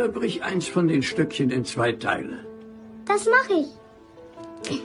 Zerbrich 0.00 0.42
eins 0.42 0.68
von 0.68 0.88
den 0.88 1.02
Stückchen 1.02 1.48
in 1.48 1.64
zwei 1.64 1.92
Teile. 1.92 2.44
Das 3.06 3.24
mache 3.36 3.54
ich. 3.62 4.80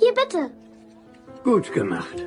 Hier 0.00 0.14
bitte. 0.14 0.50
Gut 1.44 1.70
gemacht. 1.70 2.24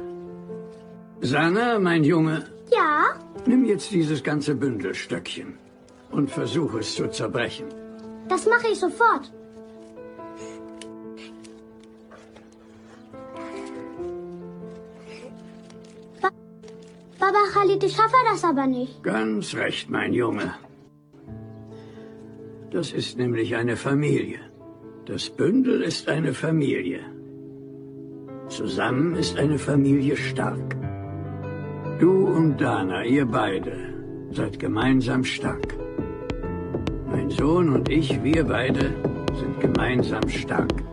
Sana, 1.21 1.79
mein 1.79 2.03
Junge, 2.03 2.45
Ja? 2.71 3.15
nimm 3.47 3.65
jetzt 3.65 3.89
dieses 3.89 4.21
ganze 4.23 4.53
Bündelstöckchen 4.53 5.57
und 6.11 6.29
versuch 6.29 6.75
es 6.75 6.93
zu 6.93 7.07
zerbrechen. 7.09 7.65
Das 8.29 8.45
mache 8.45 8.67
ich 8.71 8.79
sofort. 8.79 9.31
Ba 16.21 16.29
Baba 17.19 17.43
Khalid, 17.51 17.83
ich 17.83 17.95
schaffe 17.95 18.21
das 18.31 18.43
aber 18.43 18.67
nicht. 18.67 19.01
Ganz 19.01 19.55
recht, 19.55 19.89
mein 19.89 20.13
Junge. 20.13 20.53
Das 22.69 22.91
ist 22.91 23.17
nämlich 23.17 23.55
eine 23.55 23.77
Familie. 23.77 24.39
Das 25.05 25.29
Bündel 25.29 25.81
ist 25.83 26.09
eine 26.09 26.33
Familie. 26.33 26.99
Zusammen 28.49 29.15
ist 29.15 29.37
eine 29.37 29.57
Familie 29.57 30.17
stark. 30.17 30.75
Du 31.99 32.27
und 32.27 32.59
Dana, 32.59 33.05
ihr 33.05 33.25
beide, 33.25 33.71
seid 34.31 34.59
gemeinsam 34.59 35.23
stark. 35.23 35.77
Mein 37.09 37.29
Sohn 37.29 37.69
und 37.69 37.89
ich, 37.89 38.21
wir 38.21 38.43
beide, 38.43 38.93
sind 39.33 39.59
gemeinsam 39.61 40.27
stark. 40.27 40.86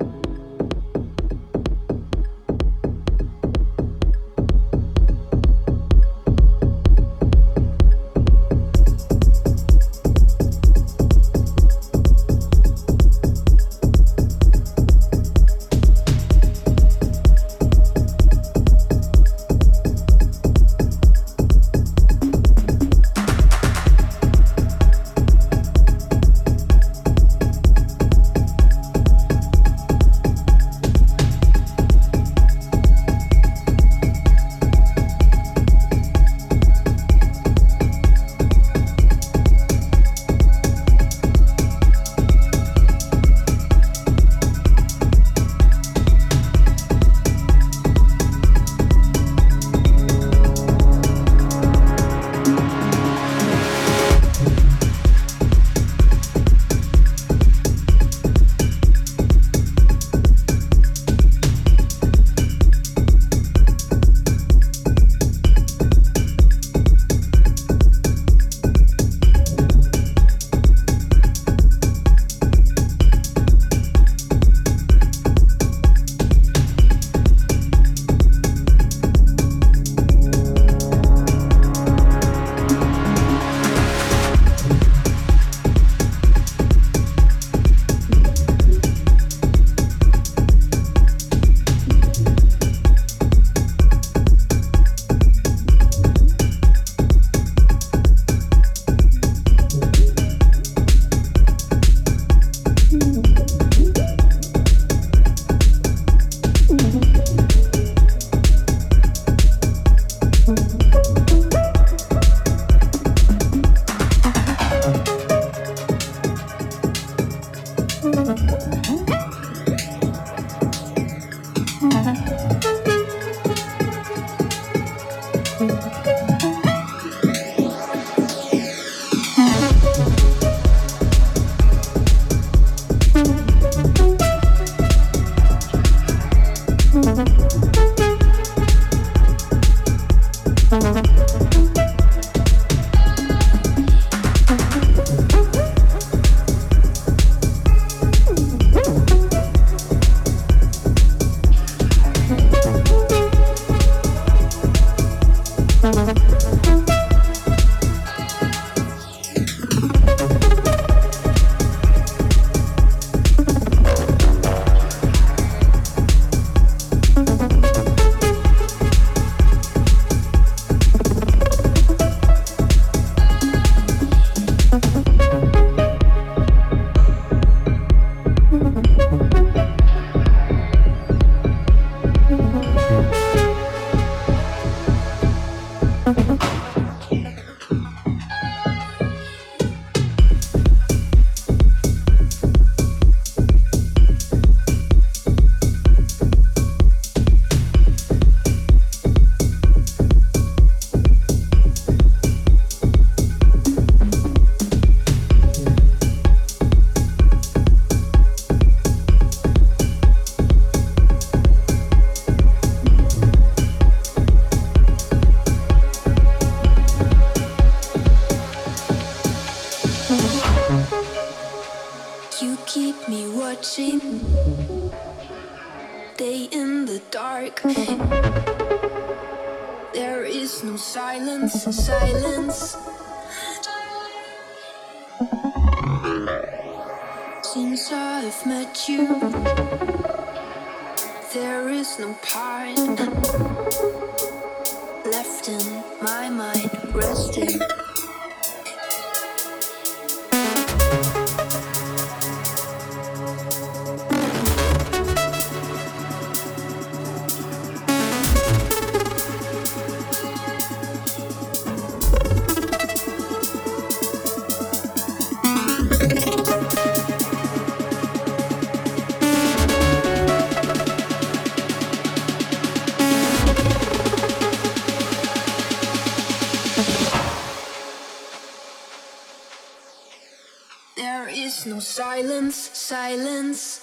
Silence, 282.85 283.81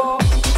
whoa. 0.00 0.49